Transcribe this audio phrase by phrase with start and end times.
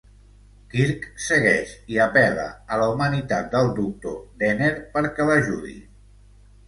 [0.69, 5.77] Kirk segueix i apel·la a la humanitat del Doctor Dehner perquè l'ajudi.